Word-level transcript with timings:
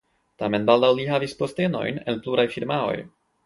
Tamen 0.43 0.65
baldaŭ 0.69 0.89
li 1.01 1.05
havis 1.11 1.37
postenojn 1.43 2.03
en 2.13 2.21
pluraj 2.25 2.51
firmaoj. 2.59 3.01